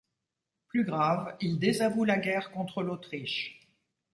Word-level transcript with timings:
Plus 0.69 0.83
grave, 0.83 1.37
il 1.41 1.59
désavoue 1.59 2.05
la 2.05 2.17
guerre 2.17 2.49
contre 2.51 2.81
l'Autriche. 2.81 3.69